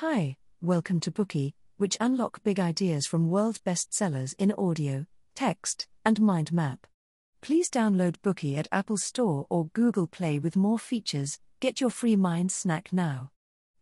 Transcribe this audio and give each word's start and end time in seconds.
Hi, 0.00 0.36
welcome 0.60 1.00
to 1.00 1.10
Bookey, 1.10 1.54
which 1.78 1.96
unlock 2.02 2.42
big 2.44 2.60
ideas 2.60 3.06
from 3.06 3.30
world 3.30 3.60
bestsellers 3.64 4.34
in 4.38 4.52
audio, 4.58 5.06
text, 5.34 5.88
and 6.04 6.20
mind 6.20 6.52
map. 6.52 6.86
Please 7.40 7.70
download 7.70 8.16
Bookey 8.18 8.58
at 8.58 8.68
Apple 8.70 8.98
Store 8.98 9.46
or 9.48 9.70
Google 9.72 10.06
Play 10.06 10.38
with 10.38 10.54
more 10.54 10.78
features. 10.78 11.38
Get 11.60 11.80
your 11.80 11.88
free 11.88 12.14
mind 12.14 12.52
snack 12.52 12.92
now. 12.92 13.30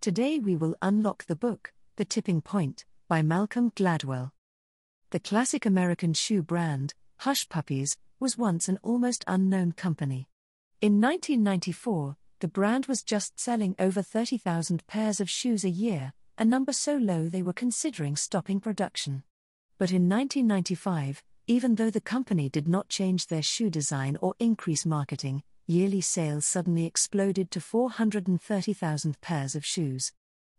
Today 0.00 0.38
we 0.38 0.54
will 0.54 0.76
unlock 0.80 1.24
the 1.24 1.34
book, 1.34 1.72
The 1.96 2.04
Tipping 2.04 2.42
Point, 2.42 2.84
by 3.08 3.20
Malcolm 3.20 3.72
Gladwell. 3.72 4.30
The 5.10 5.18
classic 5.18 5.66
American 5.66 6.14
shoe 6.14 6.42
brand, 6.44 6.94
Hush 7.16 7.48
Puppies, 7.48 7.96
was 8.20 8.38
once 8.38 8.68
an 8.68 8.78
almost 8.84 9.24
unknown 9.26 9.72
company. 9.72 10.28
In 10.80 11.00
1994, 11.00 12.16
the 12.44 12.48
brand 12.48 12.84
was 12.84 13.02
just 13.02 13.40
selling 13.40 13.74
over 13.78 14.02
30,000 14.02 14.86
pairs 14.86 15.18
of 15.18 15.30
shoes 15.30 15.64
a 15.64 15.70
year, 15.70 16.12
a 16.36 16.44
number 16.44 16.74
so 16.74 16.94
low 16.94 17.26
they 17.26 17.40
were 17.40 17.54
considering 17.54 18.16
stopping 18.16 18.60
production. 18.60 19.22
But 19.78 19.90
in 19.90 20.10
1995, 20.10 21.22
even 21.46 21.76
though 21.76 21.88
the 21.88 22.02
company 22.02 22.50
did 22.50 22.68
not 22.68 22.90
change 22.90 23.28
their 23.28 23.40
shoe 23.40 23.70
design 23.70 24.18
or 24.20 24.34
increase 24.38 24.84
marketing, 24.84 25.42
yearly 25.66 26.02
sales 26.02 26.44
suddenly 26.44 26.84
exploded 26.84 27.50
to 27.50 27.62
430,000 27.62 29.18
pairs 29.22 29.54
of 29.54 29.64
shoes. 29.64 30.12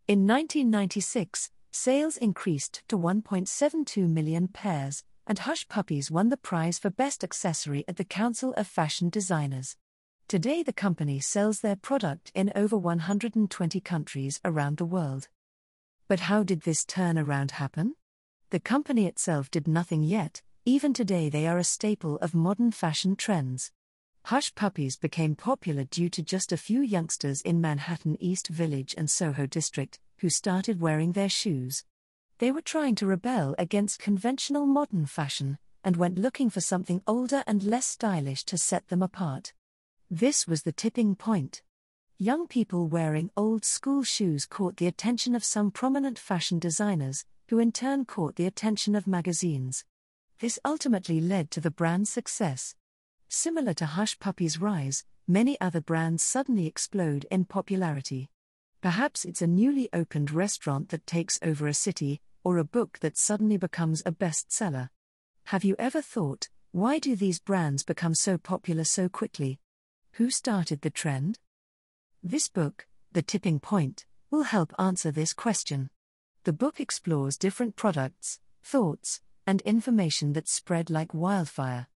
In 0.08 0.26
1996, 0.26 1.52
sales 1.70 2.16
increased 2.16 2.82
to 2.88 2.98
1.72 2.98 4.08
million 4.08 4.48
pairs, 4.48 5.04
and 5.24 5.38
Hush 5.38 5.68
Puppies 5.68 6.10
won 6.10 6.30
the 6.30 6.36
prize 6.36 6.80
for 6.80 6.90
Best 6.90 7.22
Accessory 7.22 7.84
at 7.86 7.94
the 7.94 8.02
Council 8.02 8.52
of 8.56 8.66
Fashion 8.66 9.08
Designers. 9.08 9.76
Today, 10.28 10.64
the 10.64 10.72
company 10.72 11.20
sells 11.20 11.60
their 11.60 11.76
product 11.76 12.32
in 12.34 12.50
over 12.56 12.76
120 12.76 13.80
countries 13.80 14.40
around 14.44 14.76
the 14.76 14.84
world. 14.84 15.28
But 16.08 16.20
how 16.20 16.42
did 16.42 16.62
this 16.62 16.84
turnaround 16.84 17.52
happen? 17.52 17.94
The 18.50 18.58
company 18.58 19.06
itself 19.06 19.52
did 19.52 19.68
nothing 19.68 20.02
yet, 20.02 20.42
even 20.64 20.92
today, 20.92 21.28
they 21.28 21.46
are 21.46 21.58
a 21.58 21.64
staple 21.64 22.16
of 22.16 22.34
modern 22.34 22.72
fashion 22.72 23.14
trends. 23.14 23.70
Hush 24.24 24.52
Puppies 24.56 24.96
became 24.96 25.36
popular 25.36 25.84
due 25.84 26.08
to 26.08 26.24
just 26.24 26.50
a 26.50 26.56
few 26.56 26.80
youngsters 26.80 27.40
in 27.42 27.60
Manhattan 27.60 28.16
East 28.18 28.48
Village 28.48 28.96
and 28.98 29.08
Soho 29.08 29.46
District 29.46 30.00
who 30.18 30.28
started 30.28 30.80
wearing 30.80 31.12
their 31.12 31.28
shoes. 31.28 31.84
They 32.38 32.50
were 32.50 32.62
trying 32.62 32.96
to 32.96 33.06
rebel 33.06 33.54
against 33.58 34.00
conventional 34.00 34.66
modern 34.66 35.06
fashion 35.06 35.58
and 35.84 35.96
went 35.96 36.18
looking 36.18 36.50
for 36.50 36.60
something 36.60 37.00
older 37.06 37.44
and 37.46 37.62
less 37.62 37.86
stylish 37.86 38.42
to 38.46 38.58
set 38.58 38.88
them 38.88 39.02
apart. 39.02 39.52
This 40.10 40.46
was 40.46 40.62
the 40.62 40.70
tipping 40.70 41.16
point. 41.16 41.62
Young 42.16 42.46
people 42.46 42.86
wearing 42.86 43.30
old 43.36 43.64
school 43.64 44.04
shoes 44.04 44.46
caught 44.46 44.76
the 44.76 44.86
attention 44.86 45.34
of 45.34 45.42
some 45.42 45.72
prominent 45.72 46.16
fashion 46.16 46.60
designers, 46.60 47.24
who 47.48 47.58
in 47.58 47.72
turn 47.72 48.04
caught 48.04 48.36
the 48.36 48.46
attention 48.46 48.94
of 48.94 49.08
magazines. 49.08 49.84
This 50.38 50.60
ultimately 50.64 51.20
led 51.20 51.50
to 51.50 51.60
the 51.60 51.72
brand's 51.72 52.08
success. 52.08 52.76
Similar 53.28 53.74
to 53.74 53.86
Hush 53.86 54.16
Puppy's 54.20 54.60
rise, 54.60 55.04
many 55.26 55.60
other 55.60 55.80
brands 55.80 56.22
suddenly 56.22 56.68
explode 56.68 57.26
in 57.28 57.44
popularity. 57.44 58.30
Perhaps 58.80 59.24
it's 59.24 59.42
a 59.42 59.48
newly 59.48 59.88
opened 59.92 60.30
restaurant 60.30 60.90
that 60.90 61.04
takes 61.08 61.40
over 61.42 61.66
a 61.66 61.74
city, 61.74 62.20
or 62.44 62.58
a 62.58 62.64
book 62.64 63.00
that 63.00 63.18
suddenly 63.18 63.56
becomes 63.56 64.04
a 64.06 64.12
bestseller. 64.12 64.90
Have 65.46 65.64
you 65.64 65.74
ever 65.80 66.00
thought, 66.00 66.48
why 66.70 67.00
do 67.00 67.16
these 67.16 67.40
brands 67.40 67.82
become 67.82 68.14
so 68.14 68.38
popular 68.38 68.84
so 68.84 69.08
quickly? 69.08 69.58
Who 70.16 70.30
started 70.30 70.80
the 70.80 70.88
trend? 70.88 71.38
This 72.22 72.48
book, 72.48 72.86
The 73.12 73.20
Tipping 73.20 73.60
Point, 73.60 74.06
will 74.30 74.44
help 74.44 74.72
answer 74.78 75.10
this 75.10 75.34
question. 75.34 75.90
The 76.44 76.54
book 76.54 76.80
explores 76.80 77.36
different 77.36 77.76
products, 77.76 78.40
thoughts, 78.62 79.20
and 79.46 79.60
information 79.60 80.32
that 80.32 80.48
spread 80.48 80.88
like 80.88 81.12
wildfire. 81.12 81.88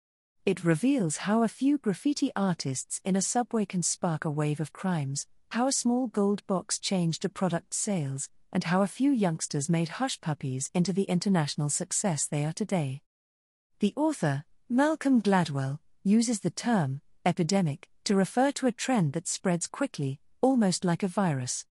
It 0.46 0.66
reveals 0.66 1.16
how 1.28 1.44
a 1.44 1.48
few 1.48 1.78
graffiti 1.78 2.30
artists 2.36 3.00
in 3.06 3.16
a 3.16 3.22
subway 3.22 3.66
can 3.66 3.84
spark 3.84 4.26
a 4.26 4.30
wave 4.30 4.60
of 4.60 4.74
crimes, 4.74 5.26
how 5.52 5.68
a 5.68 5.72
small 5.72 6.08
gold 6.08 6.46
box 6.46 6.78
changed 6.78 7.24
a 7.24 7.30
product's 7.30 7.78
sales, 7.78 8.28
and 8.52 8.66
how 8.66 8.82
a 8.82 8.88
few 8.88 9.12
youngsters 9.12 9.70
made 9.70 9.88
hush 9.88 10.20
puppies 10.20 10.70
into 10.74 10.92
the 10.92 11.04
international 11.04 11.70
success 11.70 12.28
they 12.28 12.44
are 12.44 12.52
today. 12.52 13.02
The 13.80 13.94
author, 13.96 14.44
Malcolm 14.68 15.22
Gladwell, 15.22 15.80
uses 16.04 16.42
the 16.42 16.52
term 16.52 17.00
epidemic 17.26 17.88
to 18.10 18.16
refer 18.16 18.52
to 18.52 18.66
a 18.66 18.72
trend 18.72 19.14
that 19.14 19.28
spreads 19.28 19.68
quickly, 19.68 20.20
almost 20.42 20.84
like 20.84 21.04
a 21.04 21.08
virus. 21.08 21.68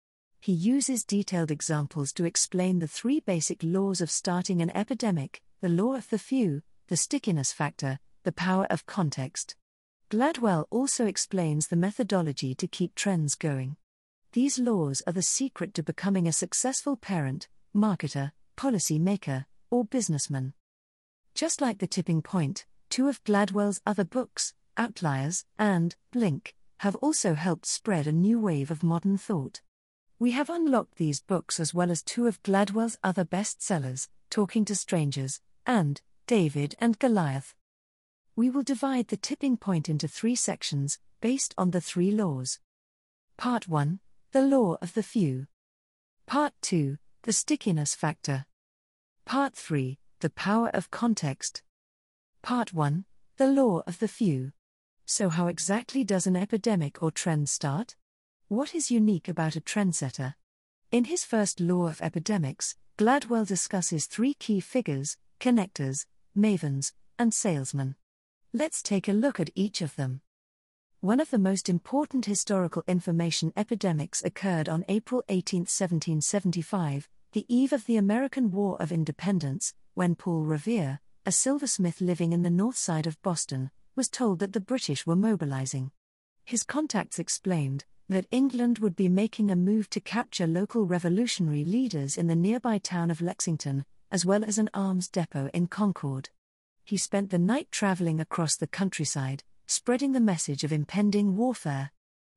He 0.40 0.50
uses 0.50 1.04
detailed 1.04 1.50
examples 1.50 2.10
to 2.14 2.24
explain 2.24 2.78
the 2.78 2.88
three 2.88 3.20
basic 3.20 3.60
laws 3.62 4.00
of 4.00 4.10
starting 4.10 4.62
an 4.62 4.74
epidemic 4.74 5.42
the 5.60 5.68
law 5.68 5.94
of 5.94 6.08
the 6.08 6.18
few, 6.18 6.62
the 6.88 6.96
stickiness 6.96 7.52
factor, 7.52 7.98
the 8.22 8.32
power 8.32 8.66
of 8.70 8.86
context. 8.86 9.56
Gladwell 10.10 10.64
also 10.70 11.04
explains 11.04 11.68
the 11.68 11.76
methodology 11.76 12.54
to 12.54 12.66
keep 12.66 12.94
trends 12.94 13.34
going. 13.34 13.76
These 14.32 14.58
laws 14.58 15.02
are 15.06 15.12
the 15.12 15.20
secret 15.20 15.74
to 15.74 15.82
becoming 15.82 16.26
a 16.26 16.32
successful 16.32 16.96
parent, 16.96 17.46
marketer, 17.76 18.32
policy 18.56 18.98
maker, 18.98 19.44
or 19.70 19.84
businessman. 19.84 20.54
Just 21.34 21.60
like 21.60 21.78
The 21.78 21.86
Tipping 21.86 22.22
Point, 22.22 22.64
two 22.88 23.10
of 23.10 23.22
Gladwell's 23.24 23.82
other 23.86 24.04
books, 24.04 24.54
Outliers, 24.76 25.44
and 25.58 25.94
Blink, 26.12 26.54
have 26.78 26.96
also 26.96 27.34
helped 27.34 27.66
spread 27.66 28.06
a 28.06 28.12
new 28.12 28.38
wave 28.40 28.70
of 28.70 28.82
modern 28.82 29.16
thought. 29.16 29.60
We 30.18 30.32
have 30.32 30.50
unlocked 30.50 30.96
these 30.96 31.20
books 31.20 31.60
as 31.60 31.74
well 31.74 31.90
as 31.90 32.02
two 32.02 32.26
of 32.26 32.42
Gladwell's 32.42 32.98
other 33.02 33.24
bestsellers, 33.24 34.08
Talking 34.30 34.64
to 34.66 34.74
Strangers, 34.74 35.40
and 35.66 36.00
David 36.26 36.74
and 36.78 36.98
Goliath. 36.98 37.54
We 38.34 38.48
will 38.48 38.62
divide 38.62 39.08
the 39.08 39.16
tipping 39.16 39.56
point 39.56 39.88
into 39.88 40.08
three 40.08 40.34
sections, 40.34 40.98
based 41.20 41.54
on 41.58 41.70
the 41.70 41.80
three 41.80 42.10
laws. 42.10 42.58
Part 43.36 43.68
1 43.68 44.00
The 44.32 44.42
Law 44.42 44.76
of 44.80 44.94
the 44.94 45.02
Few. 45.02 45.46
Part 46.26 46.54
2 46.62 46.96
The 47.22 47.32
Stickiness 47.32 47.94
Factor. 47.94 48.46
Part 49.24 49.54
3 49.54 49.98
The 50.20 50.30
Power 50.30 50.70
of 50.72 50.90
Context. 50.90 51.62
Part 52.42 52.72
1 52.72 53.04
The 53.36 53.46
Law 53.46 53.82
of 53.86 53.98
the 53.98 54.08
Few. 54.08 54.52
So, 55.14 55.28
how 55.28 55.46
exactly 55.46 56.04
does 56.04 56.26
an 56.26 56.36
epidemic 56.36 57.02
or 57.02 57.10
trend 57.10 57.50
start? 57.50 57.96
What 58.48 58.74
is 58.74 58.90
unique 58.90 59.28
about 59.28 59.56
a 59.56 59.60
trendsetter? 59.60 60.36
In 60.90 61.04
his 61.04 61.22
first 61.22 61.60
law 61.60 61.86
of 61.88 62.00
epidemics, 62.00 62.76
Gladwell 62.96 63.46
discusses 63.46 64.06
three 64.06 64.32
key 64.32 64.58
figures 64.58 65.18
connectors, 65.38 66.06
mavens, 66.34 66.92
and 67.18 67.34
salesmen. 67.34 67.96
Let's 68.54 68.82
take 68.82 69.06
a 69.06 69.12
look 69.12 69.38
at 69.38 69.50
each 69.54 69.82
of 69.82 69.96
them. 69.96 70.22
One 71.00 71.20
of 71.20 71.28
the 71.28 71.38
most 71.38 71.68
important 71.68 72.24
historical 72.24 72.82
information 72.86 73.52
epidemics 73.54 74.24
occurred 74.24 74.66
on 74.66 74.82
April 74.88 75.22
18, 75.28 75.66
1775, 75.66 77.10
the 77.32 77.44
eve 77.54 77.74
of 77.74 77.84
the 77.84 77.98
American 77.98 78.50
War 78.50 78.80
of 78.80 78.90
Independence, 78.90 79.74
when 79.92 80.14
Paul 80.14 80.44
Revere, 80.44 81.00
a 81.26 81.32
silversmith 81.32 82.00
living 82.00 82.32
in 82.32 82.40
the 82.40 82.48
north 82.48 82.78
side 82.78 83.06
of 83.06 83.20
Boston, 83.20 83.70
was 83.94 84.08
told 84.08 84.38
that 84.38 84.52
the 84.52 84.60
British 84.60 85.06
were 85.06 85.16
mobilizing. 85.16 85.90
His 86.44 86.62
contacts 86.62 87.18
explained 87.18 87.84
that 88.08 88.26
England 88.30 88.78
would 88.78 88.96
be 88.96 89.08
making 89.08 89.50
a 89.50 89.56
move 89.56 89.88
to 89.90 90.00
capture 90.00 90.46
local 90.46 90.84
revolutionary 90.84 91.64
leaders 91.64 92.16
in 92.16 92.26
the 92.26 92.36
nearby 92.36 92.78
town 92.78 93.10
of 93.10 93.20
Lexington, 93.20 93.84
as 94.10 94.26
well 94.26 94.44
as 94.44 94.58
an 94.58 94.68
arms 94.74 95.08
depot 95.08 95.48
in 95.54 95.66
Concord. 95.66 96.30
He 96.84 96.96
spent 96.96 97.30
the 97.30 97.38
night 97.38 97.68
traveling 97.70 98.20
across 98.20 98.56
the 98.56 98.66
countryside, 98.66 99.44
spreading 99.66 100.12
the 100.12 100.20
message 100.20 100.64
of 100.64 100.72
impending 100.72 101.36
warfare. 101.36 101.92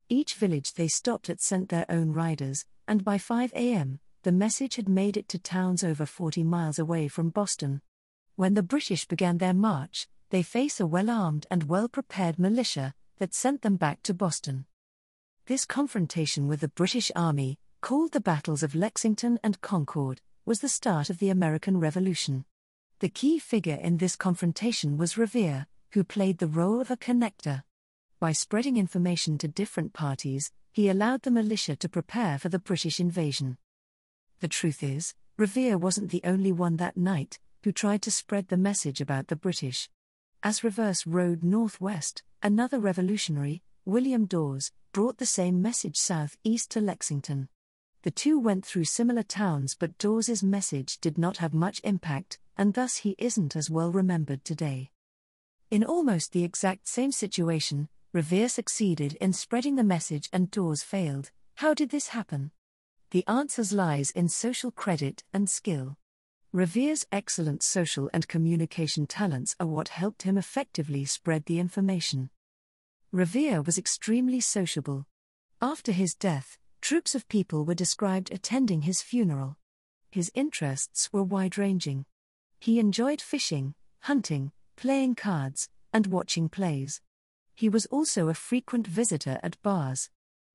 Each 0.08 0.34
village 0.34 0.74
they 0.74 0.88
stopped 0.88 1.28
at 1.28 1.40
sent 1.40 1.68
their 1.68 1.84
own 1.90 2.12
riders, 2.12 2.64
and 2.86 3.04
by 3.04 3.18
5 3.18 3.52
a.m., 3.54 3.98
the 4.22 4.32
message 4.32 4.76
had 4.76 4.88
made 4.88 5.16
it 5.16 5.28
to 5.28 5.38
towns 5.38 5.84
over 5.84 6.06
40 6.06 6.44
miles 6.44 6.78
away 6.78 7.08
from 7.08 7.30
Boston. 7.30 7.82
When 8.36 8.54
the 8.54 8.62
British 8.62 9.06
began 9.06 9.38
their 9.38 9.54
march, 9.54 10.08
they 10.30 10.42
face 10.42 10.80
a 10.80 10.86
well 10.86 11.10
armed 11.10 11.46
and 11.50 11.68
well 11.68 11.88
prepared 11.88 12.38
militia 12.38 12.94
that 13.18 13.34
sent 13.34 13.62
them 13.62 13.76
back 13.76 14.02
to 14.02 14.14
Boston. 14.14 14.66
This 15.46 15.64
confrontation 15.64 16.48
with 16.48 16.60
the 16.60 16.68
British 16.68 17.12
Army, 17.14 17.58
called 17.80 18.12
the 18.12 18.20
Battles 18.20 18.62
of 18.62 18.74
Lexington 18.74 19.38
and 19.44 19.60
Concord, 19.60 20.20
was 20.44 20.60
the 20.60 20.68
start 20.68 21.10
of 21.10 21.18
the 21.18 21.30
American 21.30 21.78
Revolution. 21.78 22.44
The 22.98 23.08
key 23.08 23.38
figure 23.38 23.78
in 23.80 23.98
this 23.98 24.16
confrontation 24.16 24.96
was 24.96 25.18
Revere, 25.18 25.66
who 25.92 26.02
played 26.02 26.38
the 26.38 26.46
role 26.46 26.80
of 26.80 26.90
a 26.90 26.96
connector. 26.96 27.62
By 28.18 28.32
spreading 28.32 28.76
information 28.76 29.38
to 29.38 29.48
different 29.48 29.92
parties, 29.92 30.50
he 30.72 30.88
allowed 30.88 31.22
the 31.22 31.30
militia 31.30 31.76
to 31.76 31.88
prepare 31.88 32.38
for 32.38 32.48
the 32.48 32.58
British 32.58 32.98
invasion. 32.98 33.58
The 34.40 34.48
truth 34.48 34.82
is, 34.82 35.14
Revere 35.36 35.78
wasn't 35.78 36.10
the 36.10 36.22
only 36.24 36.52
one 36.52 36.76
that 36.76 36.96
night 36.96 37.38
who 37.62 37.72
tried 37.72 38.02
to 38.02 38.10
spread 38.10 38.48
the 38.48 38.56
message 38.56 39.00
about 39.00 39.28
the 39.28 39.36
British. 39.36 39.88
As 40.46 40.62
Reverse 40.62 41.08
rode 41.08 41.42
northwest, 41.42 42.22
another 42.40 42.78
revolutionary, 42.78 43.64
William 43.84 44.26
Dawes, 44.26 44.70
brought 44.92 45.18
the 45.18 45.26
same 45.26 45.60
message 45.60 45.96
southeast 45.96 46.70
to 46.70 46.80
Lexington. 46.80 47.48
The 48.02 48.12
two 48.12 48.38
went 48.38 48.64
through 48.64 48.84
similar 48.84 49.24
towns, 49.24 49.74
but 49.74 49.98
Dawes's 49.98 50.44
message 50.44 51.00
did 51.00 51.18
not 51.18 51.38
have 51.38 51.52
much 51.52 51.80
impact, 51.82 52.38
and 52.56 52.74
thus 52.74 52.98
he 52.98 53.16
isn't 53.18 53.56
as 53.56 53.70
well 53.70 53.90
remembered 53.90 54.44
today. 54.44 54.92
In 55.68 55.82
almost 55.82 56.30
the 56.30 56.44
exact 56.44 56.86
same 56.86 57.10
situation, 57.10 57.88
Revere 58.12 58.48
succeeded 58.48 59.14
in 59.14 59.32
spreading 59.32 59.74
the 59.74 59.82
message 59.82 60.28
and 60.32 60.48
Dawes 60.48 60.84
failed. 60.84 61.32
How 61.56 61.74
did 61.74 61.90
this 61.90 62.10
happen? 62.10 62.52
The 63.10 63.26
answers 63.26 63.72
lies 63.72 64.12
in 64.12 64.28
social 64.28 64.70
credit 64.70 65.24
and 65.32 65.50
skill. 65.50 65.96
Revere's 66.52 67.06
excellent 67.12 67.62
social 67.62 68.08
and 68.14 68.28
communication 68.28 69.06
talents 69.06 69.54
are 69.60 69.66
what 69.66 69.88
helped 69.88 70.22
him 70.22 70.38
effectively 70.38 71.04
spread 71.04 71.44
the 71.46 71.58
information. 71.58 72.30
Revere 73.12 73.60
was 73.62 73.78
extremely 73.78 74.40
sociable. 74.40 75.06
After 75.60 75.92
his 75.92 76.14
death, 76.14 76.56
troops 76.80 77.14
of 77.14 77.28
people 77.28 77.64
were 77.64 77.74
described 77.74 78.32
attending 78.32 78.82
his 78.82 79.02
funeral. 79.02 79.58
His 80.10 80.30
interests 80.34 81.12
were 81.12 81.22
wide 81.22 81.58
ranging. 81.58 82.06
He 82.58 82.78
enjoyed 82.78 83.20
fishing, 83.20 83.74
hunting, 84.00 84.52
playing 84.76 85.16
cards, 85.16 85.68
and 85.92 86.06
watching 86.06 86.48
plays. 86.48 87.00
He 87.54 87.68
was 87.68 87.86
also 87.86 88.28
a 88.28 88.34
frequent 88.34 88.86
visitor 88.86 89.40
at 89.42 89.60
bars. 89.62 90.10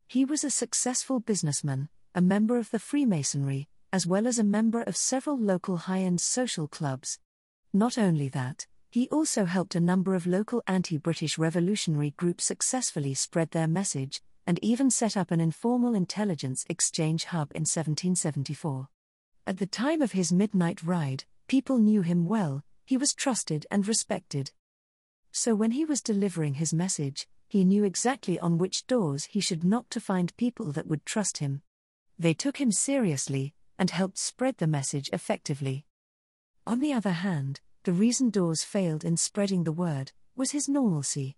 He 0.07 0.23
was 0.23 0.43
a 0.43 0.49
successful 0.49 1.19
businessman, 1.19 1.89
a 2.13 2.21
member 2.21 2.57
of 2.57 2.71
the 2.71 2.79
Freemasonry, 2.79 3.69
as 3.93 4.07
well 4.07 4.25
as 4.25 4.39
a 4.39 4.43
member 4.43 4.81
of 4.83 4.95
several 4.95 5.37
local 5.37 5.77
high 5.77 5.99
end 5.99 6.21
social 6.21 6.67
clubs. 6.67 7.19
Not 7.73 7.97
only 7.97 8.29
that, 8.29 8.67
he 8.89 9.09
also 9.09 9.45
helped 9.45 9.75
a 9.75 9.81
number 9.81 10.15
of 10.15 10.25
local 10.25 10.63
anti 10.67 10.97
British 10.97 11.37
revolutionary 11.37 12.11
groups 12.11 12.45
successfully 12.45 13.13
spread 13.13 13.51
their 13.51 13.67
message, 13.67 14.21
and 14.47 14.59
even 14.61 14.89
set 14.89 15.15
up 15.17 15.31
an 15.31 15.41
informal 15.41 15.93
intelligence 15.93 16.65
exchange 16.69 17.25
hub 17.25 17.51
in 17.53 17.61
1774. 17.61 18.87
At 19.45 19.57
the 19.57 19.65
time 19.65 20.01
of 20.01 20.13
his 20.13 20.31
midnight 20.31 20.83
ride, 20.83 21.25
people 21.47 21.77
knew 21.77 22.01
him 22.01 22.25
well, 22.25 22.63
he 22.85 22.97
was 22.97 23.13
trusted 23.13 23.65
and 23.71 23.87
respected. 23.87 24.51
So 25.31 25.55
when 25.55 25.71
he 25.71 25.85
was 25.85 26.01
delivering 26.01 26.55
his 26.55 26.73
message, 26.73 27.27
he 27.47 27.65
knew 27.65 27.83
exactly 27.83 28.39
on 28.39 28.57
which 28.57 28.87
doors 28.87 29.25
he 29.25 29.41
should 29.41 29.63
knock 29.63 29.89
to 29.89 29.99
find 29.99 30.35
people 30.37 30.71
that 30.73 30.87
would 30.87 31.05
trust 31.05 31.37
him. 31.39 31.61
They 32.17 32.33
took 32.33 32.57
him 32.57 32.71
seriously 32.71 33.53
and 33.81 33.89
helped 33.89 34.19
spread 34.19 34.59
the 34.59 34.67
message 34.67 35.09
effectively. 35.11 35.87
On 36.67 36.81
the 36.81 36.93
other 36.93 37.13
hand, 37.13 37.61
the 37.83 37.91
reason 37.91 38.29
Dawes 38.29 38.63
failed 38.63 39.03
in 39.03 39.17
spreading 39.17 39.63
the 39.63 39.71
word 39.71 40.11
was 40.35 40.51
his 40.51 40.69
normalcy. 40.69 41.35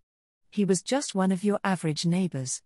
He 0.50 0.66
was 0.66 0.82
just 0.82 1.16
one 1.16 1.32
of 1.32 1.46
your 1.46 1.62
average 1.64 2.06
neighbors. 2.06 2.62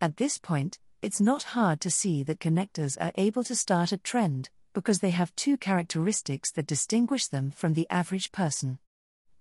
At 0.00 0.18
this 0.18 0.38
point, 0.38 0.78
it's 1.02 1.20
not 1.20 1.42
hard 1.58 1.80
to 1.80 1.90
see 1.90 2.22
that 2.22 2.38
connectors 2.38 2.96
are 3.00 3.10
able 3.16 3.42
to 3.42 3.56
start 3.56 3.90
a 3.90 3.96
trend, 3.96 4.50
because 4.72 5.00
they 5.00 5.10
have 5.10 5.34
two 5.34 5.56
characteristics 5.56 6.52
that 6.52 6.68
distinguish 6.68 7.26
them 7.26 7.50
from 7.50 7.74
the 7.74 7.90
average 7.90 8.30
person. 8.30 8.78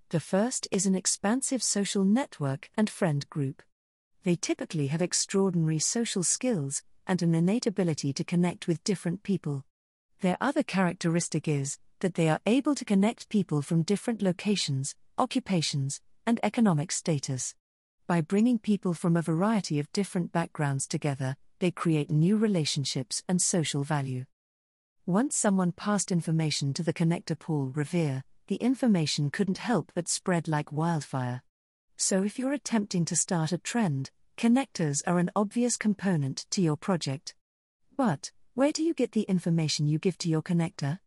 The 0.09 0.19
first 0.19 0.67
is 0.71 0.87
an 0.87 0.95
expansive 0.95 1.61
social 1.61 2.03
network 2.03 2.71
and 2.75 2.89
friend 2.89 3.29
group. 3.29 3.61
They 4.23 4.35
typically 4.35 4.87
have 4.87 5.03
extraordinary 5.03 5.77
social 5.77 6.23
skills 6.23 6.81
and 7.11 7.21
an 7.21 7.35
innate 7.35 7.67
ability 7.67 8.13
to 8.13 8.23
connect 8.23 8.69
with 8.69 8.85
different 8.85 9.21
people. 9.21 9.65
Their 10.21 10.37
other 10.39 10.63
characteristic 10.63 11.45
is 11.45 11.77
that 11.99 12.13
they 12.13 12.29
are 12.29 12.39
able 12.45 12.73
to 12.73 12.85
connect 12.85 13.27
people 13.27 13.61
from 13.61 13.81
different 13.81 14.21
locations, 14.21 14.95
occupations, 15.17 15.99
and 16.25 16.39
economic 16.41 16.89
status. 16.89 17.53
By 18.07 18.21
bringing 18.21 18.59
people 18.59 18.93
from 18.93 19.17
a 19.17 19.21
variety 19.21 19.77
of 19.77 19.91
different 19.91 20.31
backgrounds 20.31 20.87
together, 20.87 21.35
they 21.59 21.69
create 21.69 22.09
new 22.09 22.37
relationships 22.37 23.23
and 23.27 23.41
social 23.41 23.83
value. 23.83 24.23
Once 25.05 25.35
someone 25.35 25.73
passed 25.73 26.13
information 26.13 26.73
to 26.75 26.81
the 26.81 26.93
connector 26.93 27.37
Paul 27.37 27.73
Revere, 27.75 28.23
the 28.47 28.55
information 28.55 29.31
couldn't 29.31 29.57
help 29.57 29.91
but 29.93 30.07
spread 30.07 30.47
like 30.47 30.71
wildfire. 30.71 31.41
So 31.97 32.23
if 32.23 32.39
you're 32.39 32.53
attempting 32.53 33.03
to 33.03 33.17
start 33.17 33.51
a 33.51 33.57
trend, 33.57 34.11
connectors 34.41 35.03
are 35.05 35.19
an 35.19 35.29
obvious 35.35 35.77
component 35.77 36.47
to 36.49 36.63
your 36.63 36.75
project. 36.75 37.35
But, 37.95 38.31
where 38.55 38.71
do 38.71 38.81
you 38.81 38.95
get 38.95 39.11
the 39.11 39.21
information 39.29 39.87
you 39.87 39.99
give 39.99 40.17
to 40.17 40.29
your 40.29 40.41
connector? 40.41 40.97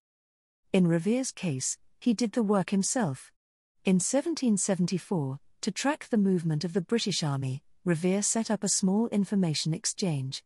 In 0.72 0.86
Revere's 0.86 1.32
case, 1.32 1.76
he 1.98 2.14
did 2.14 2.30
the 2.30 2.44
work 2.44 2.70
himself. 2.70 3.32
In 3.84 3.96
1774, 3.96 5.40
to 5.62 5.70
track 5.72 6.06
the 6.10 6.16
movement 6.16 6.62
of 6.62 6.74
the 6.74 6.80
British 6.80 7.24
Army, 7.24 7.64
Revere 7.84 8.22
set 8.22 8.52
up 8.52 8.62
a 8.62 8.68
small 8.68 9.08
information 9.08 9.74
exchange. 9.74 10.44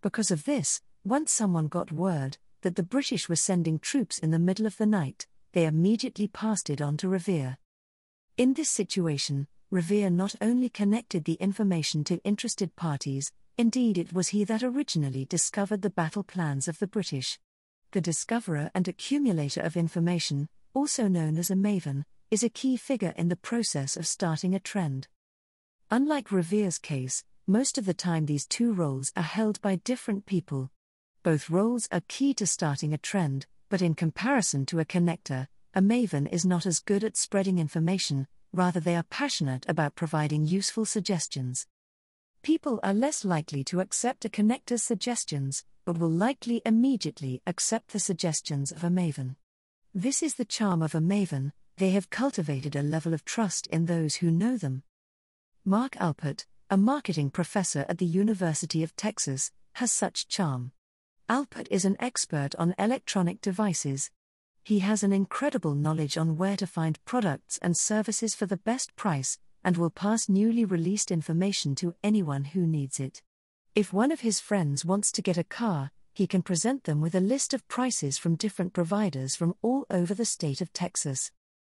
Because 0.00 0.30
of 0.30 0.46
this, 0.46 0.80
once 1.04 1.30
someone 1.30 1.68
got 1.68 1.92
word 1.92 2.38
that 2.62 2.74
the 2.74 2.82
British 2.82 3.28
were 3.28 3.36
sending 3.36 3.78
troops 3.78 4.18
in 4.18 4.30
the 4.30 4.38
middle 4.38 4.64
of 4.64 4.78
the 4.78 4.86
night, 4.86 5.26
they 5.52 5.66
immediately 5.66 6.26
passed 6.26 6.70
it 6.70 6.80
on 6.80 6.96
to 6.96 7.06
Revere. 7.06 7.58
In 8.38 8.54
this 8.54 8.70
situation, 8.70 9.46
Revere 9.72 10.10
not 10.10 10.34
only 10.40 10.68
connected 10.68 11.24
the 11.24 11.34
information 11.34 12.02
to 12.02 12.20
interested 12.24 12.74
parties, 12.74 13.30
indeed, 13.56 13.98
it 13.98 14.12
was 14.12 14.28
he 14.28 14.42
that 14.42 14.64
originally 14.64 15.24
discovered 15.24 15.82
the 15.82 15.90
battle 15.90 16.24
plans 16.24 16.66
of 16.66 16.80
the 16.80 16.88
British. 16.88 17.38
The 17.92 18.00
discoverer 18.00 18.72
and 18.74 18.88
accumulator 18.88 19.60
of 19.60 19.76
information, 19.76 20.48
also 20.74 21.06
known 21.06 21.36
as 21.36 21.52
a 21.52 21.54
maven, 21.54 22.02
is 22.32 22.42
a 22.42 22.48
key 22.48 22.76
figure 22.76 23.14
in 23.16 23.28
the 23.28 23.36
process 23.36 23.96
of 23.96 24.08
starting 24.08 24.56
a 24.56 24.60
trend. 24.60 25.06
Unlike 25.88 26.32
Revere's 26.32 26.78
case, 26.78 27.22
most 27.46 27.78
of 27.78 27.86
the 27.86 27.94
time 27.94 28.26
these 28.26 28.46
two 28.46 28.72
roles 28.72 29.12
are 29.16 29.22
held 29.22 29.60
by 29.60 29.76
different 29.76 30.26
people. 30.26 30.72
Both 31.22 31.48
roles 31.48 31.86
are 31.92 32.02
key 32.08 32.34
to 32.34 32.46
starting 32.46 32.92
a 32.92 32.98
trend, 32.98 33.46
but 33.68 33.82
in 33.82 33.94
comparison 33.94 34.66
to 34.66 34.80
a 34.80 34.84
connector, 34.84 35.46
a 35.74 35.80
maven 35.80 36.28
is 36.32 36.44
not 36.44 36.66
as 36.66 36.80
good 36.80 37.04
at 37.04 37.16
spreading 37.16 37.60
information, 37.60 38.26
rather, 38.52 38.80
they 38.80 38.96
are 38.96 39.04
passionate 39.04 39.64
about 39.68 39.94
providing 39.94 40.46
useful 40.46 40.84
suggestions. 40.84 41.66
People 42.42 42.80
are 42.82 42.94
less 42.94 43.24
likely 43.24 43.62
to 43.64 43.80
accept 43.80 44.24
a 44.24 44.28
connector's 44.28 44.82
suggestions, 44.82 45.64
but 45.84 45.98
will 45.98 46.10
likely 46.10 46.62
immediately 46.64 47.42
accept 47.46 47.88
the 47.92 48.00
suggestions 48.00 48.72
of 48.72 48.84
a 48.84 48.88
maven. 48.88 49.36
This 49.94 50.22
is 50.22 50.34
the 50.34 50.44
charm 50.44 50.82
of 50.82 50.94
a 50.94 51.00
maven, 51.00 51.52
they 51.76 51.90
have 51.90 52.10
cultivated 52.10 52.76
a 52.76 52.82
level 52.82 53.14
of 53.14 53.24
trust 53.24 53.66
in 53.68 53.86
those 53.86 54.16
who 54.16 54.30
know 54.30 54.56
them. 54.56 54.82
Mark 55.64 55.92
Alpert, 55.96 56.46
a 56.70 56.76
marketing 56.76 57.30
professor 57.30 57.84
at 57.88 57.98
the 57.98 58.06
University 58.06 58.82
of 58.82 58.94
Texas, 58.96 59.50
has 59.74 59.90
such 59.90 60.28
charm. 60.28 60.72
Alpert 61.28 61.66
is 61.70 61.84
an 61.84 61.96
expert 62.00 62.54
on 62.56 62.74
electronic 62.78 63.40
devices. 63.40 64.10
He 64.70 64.78
has 64.78 65.02
an 65.02 65.12
incredible 65.12 65.74
knowledge 65.74 66.16
on 66.16 66.36
where 66.36 66.56
to 66.56 66.64
find 66.64 67.04
products 67.04 67.58
and 67.60 67.76
services 67.76 68.36
for 68.36 68.46
the 68.46 68.56
best 68.56 68.94
price, 68.94 69.36
and 69.64 69.76
will 69.76 69.90
pass 69.90 70.28
newly 70.28 70.64
released 70.64 71.10
information 71.10 71.74
to 71.74 71.96
anyone 72.04 72.44
who 72.44 72.68
needs 72.68 73.00
it. 73.00 73.20
If 73.74 73.92
one 73.92 74.12
of 74.12 74.20
his 74.20 74.38
friends 74.38 74.84
wants 74.84 75.10
to 75.10 75.22
get 75.22 75.36
a 75.36 75.42
car, 75.42 75.90
he 76.14 76.28
can 76.28 76.42
present 76.42 76.84
them 76.84 77.00
with 77.00 77.16
a 77.16 77.20
list 77.20 77.52
of 77.52 77.66
prices 77.66 78.16
from 78.16 78.36
different 78.36 78.72
providers 78.72 79.34
from 79.34 79.56
all 79.60 79.86
over 79.90 80.14
the 80.14 80.24
state 80.24 80.60
of 80.60 80.72
Texas. 80.72 81.32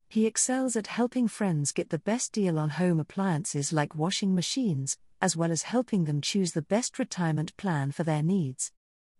He 0.09 0.25
excels 0.25 0.77
at 0.77 0.87
helping 0.87 1.27
friends 1.27 1.73
get 1.73 1.91
the 1.91 1.99
best 1.99 2.31
deal 2.31 2.61
on 2.61 2.71
home 2.71 3.01
appliances 3.01 3.73
like 3.73 3.97
washing 3.97 4.37
machines, 4.37 4.99
as 5.21 5.37
well 5.37 5.51
as 5.51 5.63
helping 5.63 6.05
them 6.05 6.21
choose 6.21 6.53
the 6.53 6.63
best 6.63 7.01
retirement 7.01 7.57
plan 7.57 7.91
for 7.91 8.05
their 8.05 8.23
needs. 8.23 8.71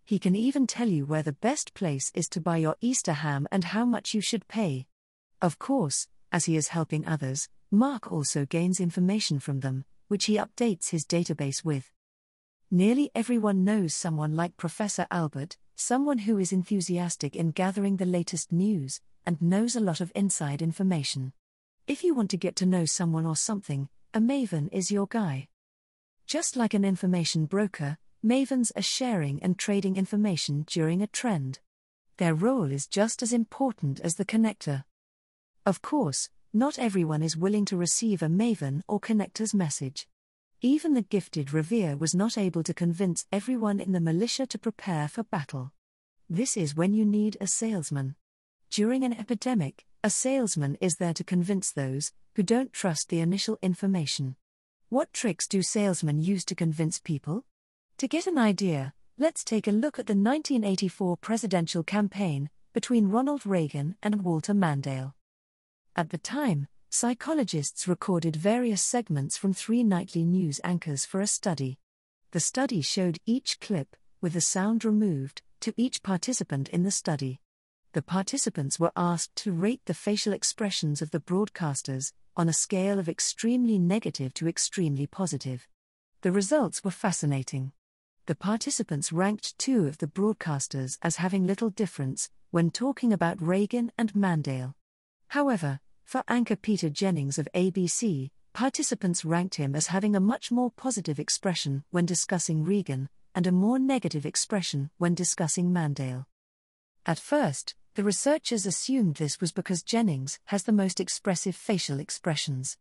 He 0.07 0.19
can 0.19 0.37
even 0.37 0.67
tell 0.67 0.89
you 0.89 1.07
where 1.07 1.23
the 1.23 1.33
best 1.33 1.73
place 1.73 2.13
is 2.15 2.29
to 2.29 2.41
buy 2.41 2.59
your 2.59 2.77
Easter 2.83 3.15
ham 3.15 3.49
and 3.51 3.65
how 3.65 3.87
much 3.87 4.13
you 4.13 4.21
should 4.21 4.47
pay. 4.49 4.87
Of 5.41 5.59
course, 5.59 6.09
as 6.31 6.45
he 6.45 6.57
is 6.57 6.69
helping 6.69 7.07
others, 7.07 7.49
Mark 7.71 8.13
also 8.13 8.45
gains 8.45 8.81
information 8.81 9.39
from 9.39 9.61
them, 9.61 9.87
which 10.09 10.27
he 10.27 10.37
updates 10.37 10.91
his 10.91 11.07
database 11.07 11.65
with. 11.65 11.91
Nearly 12.71 13.11
everyone 13.15 13.65
knows 13.65 13.95
someone 13.95 14.37
like 14.37 14.59
Professor 14.59 15.07
Alpert, 15.11 15.57
someone 15.75 16.19
who 16.19 16.39
is 16.39 16.53
enthusiastic 16.53 17.35
in 17.35 17.51
gathering 17.53 17.97
the 17.97 18.05
latest 18.05 18.53
news, 18.53 19.01
and 19.25 19.41
knows 19.41 19.75
a 19.75 19.81
lot 19.81 20.03
of 20.03 20.13
inside 20.15 20.61
information. 20.61 21.33
If 21.87 22.05
you 22.05 22.15
want 22.15 22.31
to 22.31 22.37
get 22.37 22.57
to 22.57 22.67
know 22.67 22.85
someone 22.85 23.25
or 23.25 23.37
something, 23.37 23.89
a 24.13 24.21
maven 24.21 24.69
is 24.71 24.91
your 24.91 25.07
guy. 25.07 25.49
Just 26.27 26.57
like 26.57 26.75
an 26.75 26.85
information 26.85 27.47
broker, 27.47 27.97
mavens 28.25 28.73
are 28.75 28.83
sharing 28.83 29.43
and 29.43 29.59
trading 29.59 29.97
information 29.97 30.65
during 30.67 31.03
a 31.03 31.07
trend. 31.07 31.59
Their 32.17 32.35
role 32.35 32.73
is 32.73 32.87
just 32.87 33.23
as 33.23 33.33
important 33.33 34.01
as 34.01 34.15
the 34.15 34.25
connector. 34.25 34.85
Of 35.67 35.83
course, 35.83 36.31
not 36.53 36.79
everyone 36.79 37.23
is 37.23 37.37
willing 37.37 37.65
to 37.67 37.77
receive 37.77 38.23
a 38.23 38.29
maven 38.29 38.83
or 38.89 38.99
connector's 38.99 39.53
message. 39.53 40.07
Even 40.63 40.95
the 40.95 41.03
gifted 41.03 41.53
Revere 41.53 41.97
was 41.97 42.15
not 42.15 42.39
able 42.39 42.63
to 42.63 42.73
convince 42.73 43.27
everyone 43.31 43.81
in 43.81 43.93
the 43.93 44.01
militia 44.01 44.47
to 44.47 44.59
prepare 44.59 45.09
for 45.09 45.25
battle. 45.25 45.73
This 46.31 46.57
is 46.57 46.75
when 46.75 46.95
you 46.95 47.05
need 47.05 47.37
a 47.41 47.47
salesman. 47.47 48.15
During 48.71 49.05
an 49.05 49.13
epidemic, 49.13 49.85
a 50.03 50.09
salesman 50.09 50.79
is 50.81 50.97
there 50.97 51.13
to 51.15 51.25
convince 51.25 51.71
those 51.71 52.13
who 52.37 52.43
don't 52.43 52.73
trust 52.73 53.11
the 53.11 53.21
initial 53.21 53.59
information. 53.61 54.37
What 54.89 55.13
tricks 55.13 55.47
do 55.47 55.63
salesmen 55.63 56.23
use 56.23 56.45
to 56.47 56.55
convince 56.55 56.99
people? 56.99 57.45
To 57.99 58.09
get 58.09 58.27
an 58.27 58.39
idea, 58.39 58.93
let's 59.19 59.45
take 59.45 59.69
a 59.69 59.71
look 59.71 60.01
at 60.01 60.07
the 60.07 60.15
1984 60.15 61.17
presidential 61.19 61.85
campaign 61.85 62.51
between 62.73 63.09
Ronald 63.09 63.47
Reagan 63.47 63.95
and 64.03 64.25
Walter 64.25 64.53
Mondale. 64.53 65.15
At 65.95 66.11
the 66.11 66.19
time, 66.19 66.67
psychologists 66.91 67.87
recorded 67.87 68.35
various 68.35 68.83
segments 68.83 69.37
from 69.37 69.53
three 69.53 69.85
nightly 69.85 70.25
news 70.25 70.61
anchors 70.65 71.05
for 71.05 71.21
a 71.21 71.29
study. 71.29 71.79
The 72.33 72.41
study 72.41 72.83
showed 72.83 73.21
each 73.27 73.61
clip, 73.61 73.95
with 74.21 74.33
the 74.33 74.41
sound 74.41 74.85
removed, 74.85 75.43
to 75.61 75.73
each 75.77 76.03
participant 76.03 76.69
in 76.71 76.83
the 76.83 76.91
study. 76.91 77.41
The 77.93 78.03
participants 78.03 78.81
were 78.81 78.93
asked 78.97 79.37
to 79.37 79.53
rate 79.53 79.83
the 79.87 79.95
facial 79.95 80.33
expressions 80.33 81.01
of 81.01 81.13
the 81.13 81.21
broadcasters 81.21 82.13
on 82.37 82.49
a 82.49 82.53
scale 82.53 82.99
of 82.99 83.09
extremely 83.09 83.79
negative 83.79 84.35
to 84.35 84.49
extremely 84.49 85.07
positive. 85.07 85.69
The 86.23 86.33
results 86.33 86.83
were 86.83 86.91
fascinating. 86.91 87.71
The 88.27 88.35
participants 88.35 89.13
ranked 89.13 89.59
two 89.59 89.87
of 89.87 89.99
the 89.99 90.07
broadcasters 90.07 90.97
as 91.03 91.17
having 91.17 91.47
little 91.47 91.69
difference 91.69 92.31
when 92.53 92.71
talking 92.71 93.13
about 93.13 93.43
Reagan 93.43 93.93
and 93.99 94.15
Mondale. 94.15 94.73
However, 95.29 95.81
for 96.05 96.25
anchor 96.27 96.57
Peter 96.57 96.89
Jennings 96.89 97.39
of 97.39 97.49
ABC, 97.55 98.31
participants 98.55 99.27
ranked 99.27 99.57
him 99.57 99.77
as 99.77 99.89
having 99.89 100.17
a 100.17 100.21
much 100.21 100.51
more 100.51 100.71
positive 100.71 101.19
expression 101.19 101.85
when 101.91 102.07
discussing 102.07 102.65
Reagan 102.65 103.11
and 103.35 103.47
a 103.47 103.53
more 103.53 103.79
negative 103.79 104.25
expression 104.25 104.89
when 104.97 105.15
discussing 105.15 105.71
Mondale. 105.71 106.25
At 107.05 107.19
first, 107.19 107.75
the 107.95 108.05
researchers 108.05 108.65
assumed 108.65 109.17
this 109.17 109.39
was 109.39 109.53
because 109.53 109.83
Jennings 109.83 110.39
has 110.47 110.63
the 110.63 110.73
most 110.73 110.99
expressive 110.99 111.57
facial 111.57 112.01
expressions. 112.01 112.79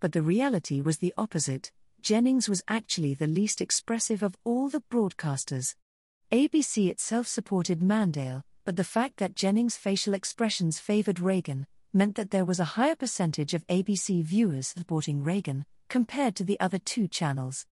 But 0.00 0.12
the 0.12 0.22
reality 0.22 0.80
was 0.80 0.98
the 0.98 1.12
opposite 1.18 1.70
Jennings 2.06 2.48
was 2.48 2.62
actually 2.68 3.14
the 3.14 3.26
least 3.26 3.60
expressive 3.60 4.22
of 4.22 4.36
all 4.44 4.68
the 4.68 4.84
broadcasters. 4.92 5.74
ABC 6.30 6.88
itself 6.88 7.26
supported 7.26 7.80
Mondale, 7.80 8.44
but 8.64 8.76
the 8.76 8.84
fact 8.84 9.16
that 9.16 9.34
Jennings' 9.34 9.76
facial 9.76 10.14
expressions 10.14 10.78
favored 10.78 11.18
Reagan 11.18 11.66
meant 11.92 12.14
that 12.14 12.30
there 12.30 12.44
was 12.44 12.60
a 12.60 12.74
higher 12.78 12.94
percentage 12.94 13.54
of 13.54 13.66
ABC 13.66 14.22
viewers 14.22 14.68
supporting 14.68 15.24
Reagan 15.24 15.66
compared 15.88 16.36
to 16.36 16.44
the 16.44 16.60
other 16.60 16.78
two 16.78 17.08
channels. 17.08 17.66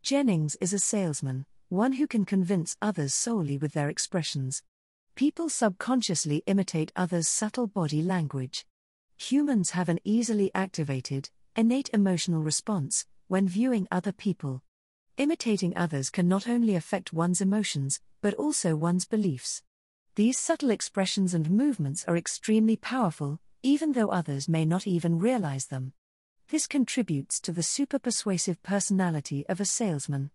Jennings 0.00 0.54
is 0.60 0.72
a 0.72 0.78
salesman, 0.78 1.44
one 1.68 1.94
who 1.94 2.06
can 2.06 2.24
convince 2.24 2.76
others 2.80 3.14
solely 3.14 3.58
with 3.58 3.72
their 3.72 3.88
expressions. 3.88 4.62
People 5.16 5.48
subconsciously 5.48 6.44
imitate 6.46 6.92
others' 6.94 7.26
subtle 7.26 7.66
body 7.66 8.00
language. 8.00 8.64
Humans 9.16 9.70
have 9.70 9.88
an 9.88 9.98
easily 10.04 10.52
activated, 10.54 11.30
innate 11.56 11.90
emotional 11.92 12.44
response 12.44 13.06
when 13.28 13.48
viewing 13.48 13.88
other 13.90 14.12
people. 14.12 14.62
Imitating 15.16 15.76
others 15.76 16.10
can 16.10 16.28
not 16.28 16.48
only 16.48 16.74
affect 16.74 17.12
one's 17.12 17.40
emotions, 17.40 18.00
but 18.20 18.34
also 18.34 18.76
one's 18.76 19.04
beliefs. 19.04 19.62
These 20.14 20.38
subtle 20.38 20.70
expressions 20.70 21.34
and 21.34 21.50
movements 21.50 22.04
are 22.06 22.16
extremely 22.16 22.76
powerful, 22.76 23.40
even 23.62 23.92
though 23.92 24.08
others 24.08 24.48
may 24.48 24.64
not 24.64 24.86
even 24.86 25.18
realize 25.18 25.66
them. 25.66 25.92
This 26.48 26.66
contributes 26.66 27.40
to 27.40 27.52
the 27.52 27.62
super 27.62 27.98
persuasive 27.98 28.62
personality 28.62 29.44
of 29.48 29.60
a 29.60 29.64
salesman. 29.64 30.30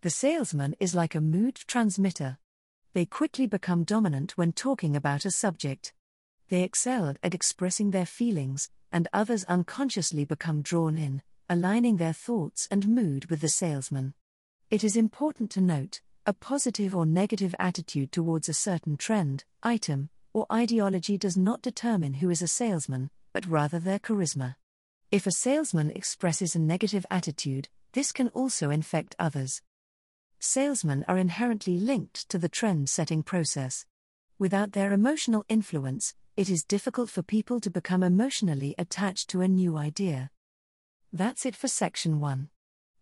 The 0.00 0.10
salesman 0.10 0.74
is 0.80 0.94
like 0.94 1.14
a 1.14 1.20
mood 1.20 1.56
transmitter, 1.66 2.38
they 2.96 3.04
quickly 3.04 3.46
become 3.46 3.84
dominant 3.84 4.38
when 4.38 4.52
talking 4.52 4.96
about 4.96 5.26
a 5.26 5.30
subject. 5.30 5.92
They 6.48 6.62
excel 6.62 7.14
at 7.22 7.34
expressing 7.34 7.90
their 7.90 8.06
feelings, 8.06 8.70
and 8.90 9.06
others 9.12 9.44
unconsciously 9.44 10.24
become 10.24 10.62
drawn 10.62 10.96
in, 10.96 11.20
aligning 11.48 11.96
their 11.96 12.12
thoughts 12.12 12.68
and 12.70 12.88
mood 12.88 13.26
with 13.26 13.40
the 13.40 13.48
salesman. 13.48 14.14
It 14.70 14.84
is 14.84 14.96
important 14.96 15.50
to 15.52 15.60
note 15.60 16.00
a 16.26 16.32
positive 16.32 16.94
or 16.94 17.06
negative 17.06 17.54
attitude 17.58 18.10
towards 18.10 18.48
a 18.48 18.54
certain 18.54 18.96
trend, 18.96 19.44
item, 19.62 20.10
or 20.32 20.46
ideology 20.52 21.16
does 21.16 21.36
not 21.36 21.62
determine 21.62 22.14
who 22.14 22.30
is 22.30 22.42
a 22.42 22.48
salesman, 22.48 23.10
but 23.32 23.46
rather 23.46 23.78
their 23.78 23.98
charisma. 23.98 24.56
If 25.10 25.26
a 25.26 25.30
salesman 25.30 25.90
expresses 25.90 26.56
a 26.56 26.58
negative 26.58 27.06
attitude, 27.10 27.68
this 27.92 28.12
can 28.12 28.28
also 28.28 28.70
infect 28.70 29.14
others 29.18 29.62
salesmen 30.38 31.04
are 31.08 31.18
inherently 31.18 31.78
linked 31.78 32.28
to 32.28 32.38
the 32.38 32.48
trend 32.48 32.88
setting 32.88 33.22
process. 33.22 33.86
Without 34.38 34.72
their 34.72 34.92
emotional 34.92 35.44
influence, 35.48 36.14
it 36.36 36.50
is 36.50 36.64
difficult 36.64 37.08
for 37.08 37.22
people 37.22 37.60
to 37.60 37.70
become 37.70 38.02
emotionally 38.02 38.74
attached 38.78 39.30
to 39.30 39.40
a 39.40 39.48
new 39.48 39.76
idea. 39.76 40.30
That's 41.16 41.46
it 41.46 41.56
for 41.56 41.66
section 41.66 42.20
1. 42.20 42.50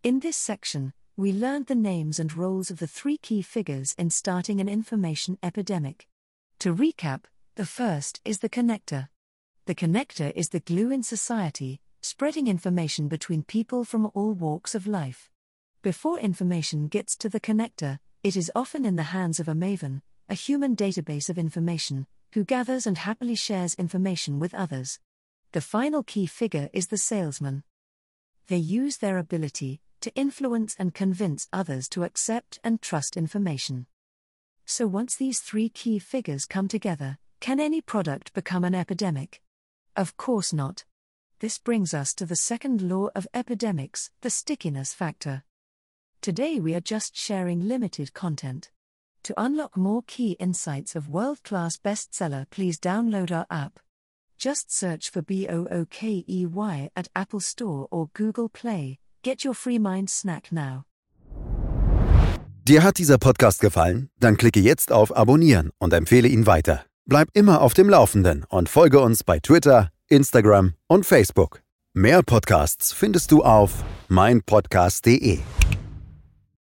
In 0.01 0.21
this 0.21 0.37
section, 0.37 0.93
we 1.17 1.33
learned 1.33 1.65
the 1.65 1.75
names 1.75 2.17
and 2.17 2.33
roles 2.33 2.71
of 2.71 2.79
the 2.79 2.87
three 2.87 3.17
key 3.17 3.41
figures 3.41 3.93
in 3.97 4.09
starting 4.09 4.61
an 4.61 4.69
information 4.69 5.37
epidemic. 5.43 6.07
To 6.59 6.73
recap, 6.73 7.25
the 7.55 7.65
first 7.65 8.21
is 8.23 8.39
the 8.39 8.47
connector. 8.47 9.09
The 9.65 9.75
connector 9.75 10.31
is 10.33 10.47
the 10.47 10.61
glue 10.61 10.91
in 10.91 11.03
society, 11.03 11.81
spreading 12.01 12.47
information 12.47 13.09
between 13.09 13.43
people 13.43 13.83
from 13.83 14.09
all 14.13 14.31
walks 14.31 14.75
of 14.75 14.87
life. 14.87 15.29
Before 15.81 16.17
information 16.17 16.87
gets 16.87 17.17
to 17.17 17.27
the 17.27 17.41
connector, 17.41 17.99
it 18.23 18.37
is 18.37 18.49
often 18.55 18.85
in 18.85 18.95
the 18.95 19.11
hands 19.11 19.41
of 19.41 19.49
a 19.49 19.53
maven, 19.53 20.03
a 20.29 20.35
human 20.35 20.73
database 20.77 21.29
of 21.29 21.37
information, 21.37 22.07
who 22.31 22.45
gathers 22.45 22.87
and 22.87 22.97
happily 22.97 23.35
shares 23.35 23.75
information 23.75 24.39
with 24.39 24.53
others. 24.53 25.01
The 25.51 25.59
final 25.59 26.01
key 26.01 26.27
figure 26.27 26.69
is 26.71 26.87
the 26.87 26.97
salesman. 26.97 27.65
They 28.47 28.57
use 28.57 28.97
their 28.97 29.17
ability 29.17 29.81
to 30.01 30.13
influence 30.15 30.75
and 30.77 30.93
convince 30.93 31.47
others 31.51 31.89
to 31.89 32.03
accept 32.03 32.59
and 32.63 32.81
trust 32.81 33.17
information. 33.17 33.87
So, 34.65 34.85
once 34.85 35.15
these 35.15 35.39
three 35.39 35.69
key 35.69 35.99
figures 35.99 36.45
come 36.45 36.67
together, 36.67 37.17
can 37.39 37.59
any 37.59 37.81
product 37.81 38.33
become 38.33 38.63
an 38.63 38.75
epidemic? 38.75 39.41
Of 39.95 40.17
course 40.17 40.53
not. 40.53 40.85
This 41.39 41.57
brings 41.57 41.93
us 41.93 42.13
to 42.15 42.25
the 42.25 42.35
second 42.35 42.81
law 42.81 43.09
of 43.15 43.27
epidemics, 43.33 44.11
the 44.21 44.29
stickiness 44.29 44.93
factor. 44.93 45.43
Today 46.21 46.59
we 46.59 46.73
are 46.75 46.81
just 46.81 47.15
sharing 47.15 47.67
limited 47.67 48.13
content. 48.13 48.71
To 49.23 49.33
unlock 49.37 49.75
more 49.75 50.03
key 50.05 50.33
insights 50.39 50.95
of 50.95 51.09
world 51.09 51.43
class 51.43 51.77
bestseller, 51.77 52.47
please 52.49 52.79
download 52.79 53.31
our 53.31 53.47
app. 53.49 53.79
Just 54.37 54.71
search 54.71 55.09
for 55.09 55.21
BOOKEY 55.21 56.89
at 56.95 57.07
Apple 57.15 57.39
Store 57.39 57.87
or 57.89 58.09
Google 58.13 58.49
Play. 58.49 58.99
Get 59.23 59.43
your 59.43 59.53
free 59.55 59.79
mind 59.79 60.09
snack 60.09 60.51
now. 60.51 60.83
Dir 62.67 62.81
hat 62.81 62.97
dieser 62.97 63.19
Podcast 63.19 63.61
gefallen? 63.61 64.09
Dann 64.19 64.37
klicke 64.37 64.59
jetzt 64.59 64.91
auf 64.91 65.15
Abonnieren 65.15 65.69
und 65.77 65.93
empfehle 65.93 66.27
ihn 66.27 66.47
weiter. 66.47 66.83
Bleib 67.05 67.29
immer 67.33 67.61
auf 67.61 67.75
dem 67.75 67.89
Laufenden 67.89 68.43
und 68.49 68.69
folge 68.69 68.99
uns 68.99 69.23
bei 69.23 69.39
Twitter, 69.39 69.91
Instagram 70.07 70.73
und 70.87 71.05
Facebook. 71.05 71.61
Mehr 71.93 72.23
Podcasts 72.23 72.91
findest 72.91 73.31
du 73.31 73.43
auf 73.43 73.83
meinpodcast.de. 74.09 75.39